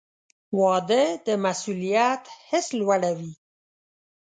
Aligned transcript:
•واده 0.59 1.03
د 1.25 1.27
مسؤلیت 1.45 2.23
حس 2.47 2.67
لوړوي. 2.79 3.33